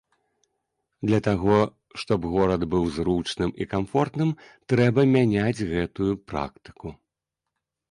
Для 1.09 1.19
таго, 1.27 1.57
што 2.03 2.17
б 2.23 2.31
горад 2.37 2.61
быў 2.71 2.83
зручным 2.97 3.53
і 3.65 3.69
камфортным, 3.75 4.33
трэба 4.75 5.01
мяняць 5.15 5.65
гэтую 5.75 6.11
практыку. 6.33 6.87